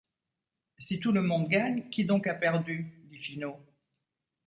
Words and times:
Si 0.79 0.99
tout 0.99 1.11
le 1.11 1.21
monde 1.21 1.47
gagne, 1.47 1.87
qui 1.91 2.05
donc 2.05 2.25
a 2.25 2.33
perdu? 2.33 2.91
dit 3.11 3.19
Finot. 3.19 3.55